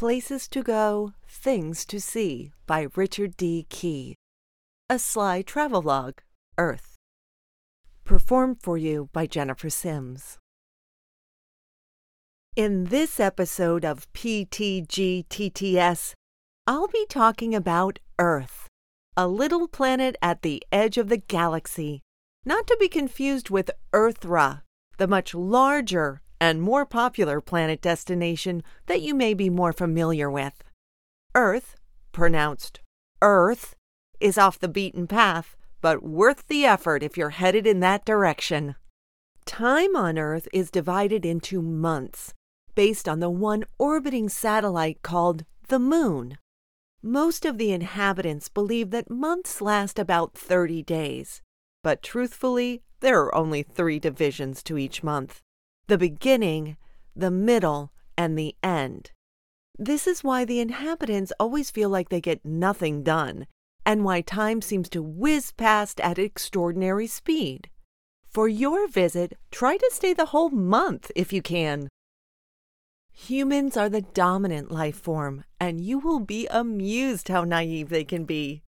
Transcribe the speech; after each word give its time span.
Places 0.00 0.48
to 0.48 0.62
Go, 0.62 1.12
Things 1.28 1.84
to 1.84 2.00
See 2.00 2.52
by 2.66 2.86
Richard 2.96 3.36
D. 3.36 3.66
Key. 3.68 4.16
A 4.88 4.98
sly 4.98 5.42
travelogue, 5.42 6.20
Earth. 6.56 6.96
Performed 8.02 8.62
for 8.62 8.78
you 8.78 9.10
by 9.12 9.26
Jennifer 9.26 9.68
Sims. 9.68 10.38
In 12.56 12.84
this 12.84 13.20
episode 13.20 13.84
of 13.84 14.10
PTGTTS, 14.14 16.14
I'll 16.66 16.88
be 16.88 17.06
talking 17.10 17.54
about 17.54 17.98
Earth, 18.18 18.68
a 19.18 19.28
little 19.28 19.68
planet 19.68 20.16
at 20.22 20.40
the 20.40 20.62
edge 20.72 20.96
of 20.96 21.10
the 21.10 21.18
galaxy, 21.18 22.00
not 22.46 22.66
to 22.68 22.76
be 22.80 22.88
confused 22.88 23.50
with 23.50 23.70
Earthra, 23.92 24.62
the 24.96 25.06
much 25.06 25.34
larger 25.34 26.22
and 26.40 26.62
more 26.62 26.86
popular 26.86 27.40
planet 27.40 27.82
destination 27.82 28.62
that 28.86 29.02
you 29.02 29.14
may 29.14 29.34
be 29.34 29.50
more 29.50 29.72
familiar 29.72 30.30
with. 30.30 30.64
Earth, 31.34 31.76
pronounced 32.12 32.80
Earth, 33.20 33.76
is 34.18 34.38
off 34.38 34.58
the 34.58 34.68
beaten 34.68 35.06
path, 35.06 35.56
but 35.82 36.02
worth 36.02 36.48
the 36.48 36.64
effort 36.64 37.02
if 37.02 37.16
you're 37.16 37.30
headed 37.30 37.66
in 37.66 37.80
that 37.80 38.04
direction. 38.04 38.74
Time 39.44 39.94
on 39.94 40.18
Earth 40.18 40.48
is 40.52 40.70
divided 40.70 41.26
into 41.26 41.60
months, 41.60 42.32
based 42.74 43.08
on 43.08 43.20
the 43.20 43.30
one 43.30 43.64
orbiting 43.78 44.28
satellite 44.28 45.02
called 45.02 45.44
the 45.68 45.78
Moon. 45.78 46.38
Most 47.02 47.44
of 47.44 47.58
the 47.58 47.72
inhabitants 47.72 48.48
believe 48.48 48.90
that 48.90 49.10
months 49.10 49.60
last 49.60 49.98
about 49.98 50.34
30 50.34 50.82
days, 50.82 51.42
but 51.82 52.02
truthfully, 52.02 52.82
there 53.00 53.20
are 53.20 53.34
only 53.34 53.62
three 53.62 53.98
divisions 53.98 54.62
to 54.64 54.76
each 54.76 55.02
month 55.02 55.40
the 55.90 55.98
beginning, 55.98 56.76
the 57.16 57.32
middle, 57.32 57.92
and 58.16 58.38
the 58.38 58.54
end. 58.62 59.10
This 59.76 60.06
is 60.06 60.22
why 60.22 60.44
the 60.44 60.60
inhabitants 60.60 61.32
always 61.40 61.72
feel 61.72 61.88
like 61.88 62.10
they 62.10 62.20
get 62.20 62.44
nothing 62.44 63.02
done, 63.02 63.48
and 63.84 64.04
why 64.04 64.20
time 64.20 64.62
seems 64.62 64.88
to 64.90 65.02
whiz 65.02 65.50
past 65.50 65.98
at 66.00 66.16
extraordinary 66.16 67.08
speed. 67.08 67.70
For 68.28 68.46
your 68.46 68.86
visit, 68.86 69.36
try 69.50 69.78
to 69.78 69.90
stay 69.92 70.12
the 70.12 70.26
whole 70.26 70.50
month 70.50 71.10
if 71.16 71.32
you 71.32 71.42
can. 71.42 71.88
Humans 73.12 73.76
are 73.76 73.88
the 73.88 74.02
dominant 74.02 74.70
life 74.70 74.96
form, 74.96 75.42
and 75.58 75.80
you 75.80 75.98
will 75.98 76.20
be 76.20 76.46
amused 76.46 77.26
how 77.26 77.42
naive 77.42 77.88
they 77.88 78.04
can 78.04 78.24
be. 78.24 78.62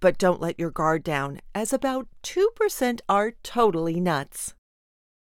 But 0.00 0.16
don't 0.16 0.40
let 0.40 0.58
your 0.58 0.70
guard 0.70 1.04
down, 1.04 1.40
as 1.54 1.74
about 1.74 2.08
2% 2.22 3.00
are 3.10 3.32
totally 3.42 4.00
nuts. 4.00 4.54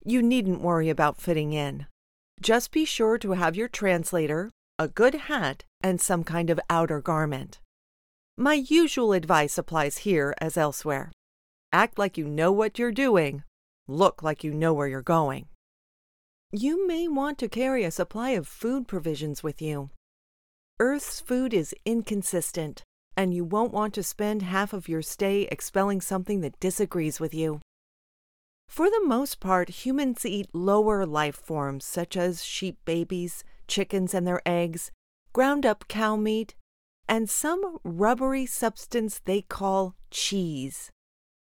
You 0.05 0.23
needn't 0.23 0.62
worry 0.62 0.89
about 0.89 1.20
fitting 1.20 1.53
in. 1.53 1.87
Just 2.41 2.73
be 2.73 2.84
sure 2.84 3.19
to 3.19 3.33
have 3.33 3.55
your 3.55 3.69
translator, 3.69 4.51
a 4.79 4.89
good 4.89 5.15
hat, 5.15 5.65
and 5.83 6.01
some 6.01 6.25
kind 6.25 6.48
of 6.48 6.59
outer 6.70 7.01
garment. 7.01 7.61
My 8.37 8.55
usual 8.55 9.12
advice 9.12 9.59
applies 9.59 9.98
here 9.98 10.34
as 10.41 10.56
elsewhere. 10.56 11.12
Act 11.73 11.98
like 11.98 12.17
you 12.17 12.27
know 12.27 12.51
what 12.51 12.78
you're 12.78 12.93
doing. 12.93 13.43
Look 13.87 14.23
like 14.23 14.43
you 14.43 14.55
know 14.55 14.73
where 14.73 14.89
you're 14.89 15.03
going. 15.03 15.48
You 16.51 16.89
may 16.89 17.06
want 17.06 17.39
to 17.39 17.48
carry 17.48 17.84
a 17.84 17.91
supply 17.91 18.31
of 18.31 18.48
food 18.48 18.89
provisions 18.89 19.43
with 19.43 19.61
you. 19.61 19.91
Earth's 20.81 21.21
food 21.21 21.53
is 21.53 21.75
inconsistent, 21.84 22.83
and 23.17 23.34
you 23.34 23.45
won't 23.45 23.73
want 23.73 23.93
to 23.95 24.03
spend 24.03 24.41
half 24.41 24.73
of 24.73 24.89
your 24.89 25.03
stay 25.03 25.43
expelling 25.53 26.01
something 26.01 26.41
that 26.41 26.59
disagrees 26.59 27.21
with 27.21 27.34
you. 27.34 27.61
For 28.70 28.88
the 28.88 29.02
most 29.04 29.40
part, 29.40 29.84
humans 29.84 30.24
eat 30.24 30.54
lower 30.54 31.04
life 31.04 31.34
forms 31.34 31.84
such 31.84 32.16
as 32.16 32.44
sheep 32.44 32.78
babies, 32.84 33.42
chickens 33.66 34.14
and 34.14 34.24
their 34.24 34.40
eggs, 34.46 34.92
ground 35.32 35.66
up 35.66 35.88
cow 35.88 36.14
meat, 36.14 36.54
and 37.08 37.28
some 37.28 37.78
rubbery 37.82 38.46
substance 38.46 39.20
they 39.24 39.42
call 39.42 39.96
cheese. 40.12 40.92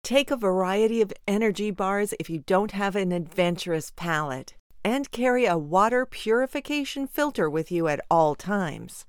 Take 0.04 0.30
a 0.30 0.36
variety 0.36 1.02
of 1.02 1.14
energy 1.26 1.72
bars 1.72 2.14
if 2.20 2.30
you 2.30 2.40
don't 2.40 2.72
have 2.72 2.98
an 2.98 3.14
adventurous 3.14 3.94
palate, 3.96 4.56
and 4.84 5.10
carry 5.10 5.46
a 5.46 5.58
water 5.58 6.06
purification 6.06 7.08
filter 7.08 7.50
with 7.50 7.72
you 7.72 7.88
at 7.88 8.02
all 8.12 8.36
times. 8.36 9.06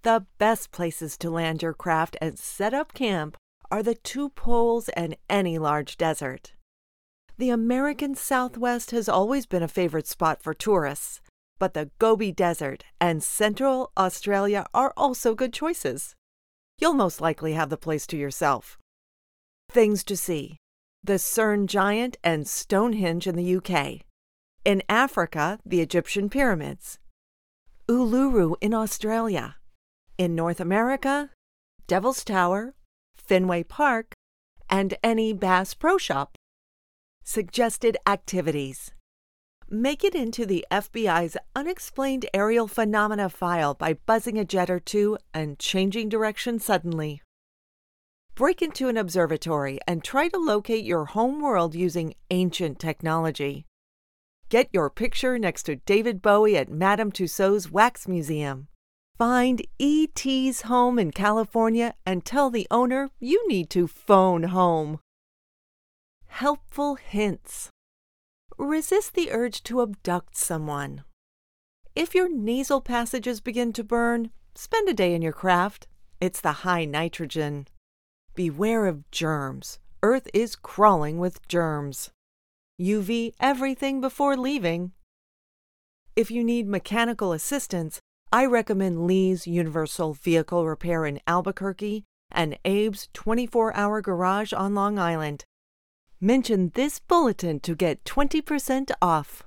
The 0.00 0.24
best 0.38 0.72
places 0.72 1.18
to 1.18 1.28
land 1.30 1.60
your 1.60 1.74
craft 1.74 2.16
and 2.22 2.38
set 2.38 2.72
up 2.72 2.94
camp 2.94 3.36
are 3.72 3.82
the 3.82 3.94
two 3.94 4.28
poles 4.28 4.90
and 4.90 5.16
any 5.30 5.58
large 5.58 5.96
desert. 5.96 6.52
The 7.38 7.48
American 7.48 8.14
Southwest 8.14 8.90
has 8.90 9.08
always 9.08 9.46
been 9.46 9.62
a 9.62 9.68
favorite 9.68 10.06
spot 10.06 10.42
for 10.42 10.52
tourists, 10.52 11.22
but 11.58 11.72
the 11.72 11.90
Gobi 11.98 12.32
Desert 12.32 12.84
and 13.00 13.22
Central 13.22 13.90
Australia 13.96 14.66
are 14.74 14.92
also 14.94 15.34
good 15.34 15.54
choices. 15.54 16.14
You'll 16.78 16.92
most 16.92 17.22
likely 17.22 17.54
have 17.54 17.70
the 17.70 17.78
place 17.78 18.06
to 18.08 18.18
yourself. 18.18 18.78
Things 19.70 20.04
to 20.04 20.18
see 20.18 20.58
the 21.02 21.18
Cerne 21.18 21.66
Giant 21.66 22.18
and 22.22 22.46
Stonehenge 22.46 23.26
in 23.26 23.36
the 23.36 23.56
UK. 23.56 24.02
In 24.64 24.82
Africa, 24.88 25.58
the 25.64 25.80
Egyptian 25.80 26.28
pyramids. 26.28 26.98
Uluru 27.88 28.54
in 28.60 28.74
Australia. 28.74 29.56
In 30.18 30.34
North 30.34 30.60
America, 30.60 31.30
Devil's 31.88 32.22
Tower, 32.22 32.74
Fenway 33.32 33.62
Park, 33.62 34.12
and 34.68 34.92
any 35.02 35.32
Bass 35.32 35.72
Pro 35.72 35.96
Shop. 35.96 36.36
Suggested 37.24 37.96
activities. 38.06 38.90
Make 39.70 40.04
it 40.04 40.14
into 40.14 40.44
the 40.44 40.66
FBI's 40.70 41.38
Unexplained 41.56 42.26
Aerial 42.34 42.68
Phenomena 42.68 43.30
file 43.30 43.72
by 43.72 43.94
buzzing 43.94 44.38
a 44.38 44.44
jet 44.44 44.68
or 44.68 44.78
two 44.78 45.16
and 45.32 45.58
changing 45.58 46.10
direction 46.10 46.58
suddenly. 46.58 47.22
Break 48.34 48.60
into 48.60 48.88
an 48.88 48.98
observatory 48.98 49.78
and 49.88 50.04
try 50.04 50.28
to 50.28 50.36
locate 50.36 50.84
your 50.84 51.06
home 51.06 51.40
world 51.40 51.74
using 51.74 52.12
ancient 52.30 52.78
technology. 52.78 53.64
Get 54.50 54.68
your 54.74 54.90
picture 54.90 55.38
next 55.38 55.62
to 55.62 55.76
David 55.76 56.20
Bowie 56.20 56.58
at 56.58 56.68
Madame 56.68 57.10
Tussauds 57.10 57.70
Wax 57.70 58.06
Museum. 58.06 58.68
Find 59.18 59.62
ET's 59.78 60.62
home 60.62 60.98
in 60.98 61.10
California 61.10 61.94
and 62.04 62.24
tell 62.24 62.50
the 62.50 62.66
owner 62.70 63.10
you 63.20 63.46
need 63.48 63.70
to 63.70 63.86
phone 63.86 64.44
home. 64.44 64.98
Helpful 66.26 66.96
hints. 66.96 67.70
Resist 68.58 69.14
the 69.14 69.30
urge 69.30 69.62
to 69.64 69.80
abduct 69.82 70.36
someone. 70.36 71.04
If 71.94 72.14
your 72.14 72.28
nasal 72.28 72.80
passages 72.80 73.40
begin 73.40 73.72
to 73.74 73.84
burn, 73.84 74.30
spend 74.54 74.88
a 74.88 74.94
day 74.94 75.14
in 75.14 75.22
your 75.22 75.32
craft. 75.32 75.86
It's 76.20 76.40
the 76.40 76.64
high 76.64 76.84
nitrogen. 76.84 77.68
Beware 78.34 78.86
of 78.86 79.10
germs. 79.10 79.78
Earth 80.02 80.28
is 80.32 80.56
crawling 80.56 81.18
with 81.18 81.46
germs. 81.48 82.10
UV 82.80 83.34
everything 83.38 84.00
before 84.00 84.36
leaving. 84.36 84.92
If 86.16 86.30
you 86.30 86.42
need 86.42 86.66
mechanical 86.66 87.32
assistance, 87.32 88.00
I 88.34 88.46
recommend 88.46 89.06
Lee's 89.06 89.46
Universal 89.46 90.14
Vehicle 90.14 90.66
Repair 90.66 91.04
in 91.04 91.20
Albuquerque 91.26 92.04
and 92.30 92.58
Abe's 92.64 93.10
24 93.12 93.76
hour 93.76 94.00
garage 94.00 94.54
on 94.54 94.74
Long 94.74 94.98
Island. 94.98 95.44
Mention 96.18 96.70
this 96.74 96.98
bulletin 96.98 97.60
to 97.60 97.74
get 97.74 98.04
20% 98.04 98.90
off. 99.02 99.42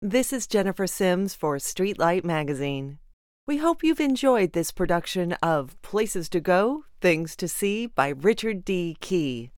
This 0.00 0.32
is 0.32 0.46
Jennifer 0.46 0.86
Sims 0.86 1.34
for 1.34 1.56
Streetlight 1.56 2.22
Magazine. 2.22 3.00
We 3.48 3.56
hope 3.56 3.82
you've 3.82 3.98
enjoyed 3.98 4.52
this 4.52 4.70
production 4.70 5.32
of 5.42 5.80
Places 5.82 6.28
to 6.28 6.40
Go, 6.40 6.84
Things 7.00 7.34
to 7.36 7.48
See 7.48 7.86
by 7.86 8.10
Richard 8.10 8.64
D. 8.64 8.96
Key. 9.00 9.50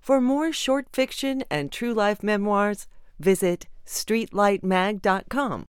For 0.00 0.20
more 0.20 0.52
short 0.52 0.88
fiction 0.92 1.44
and 1.48 1.70
true 1.70 1.94
life 1.94 2.24
memoirs, 2.24 2.88
visit 3.20 3.66
streetlightmag.com. 3.86 5.66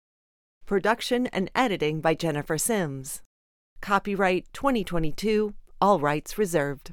Production 0.70 1.26
and 1.32 1.50
editing 1.52 2.00
by 2.00 2.14
Jennifer 2.14 2.56
Sims. 2.56 3.22
Copyright 3.80 4.46
2022, 4.52 5.52
all 5.80 5.98
rights 5.98 6.38
reserved. 6.38 6.88